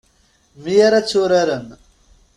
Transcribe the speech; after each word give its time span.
Mi 0.63 0.75
ara 0.85 1.03
tturaren. 1.09 1.65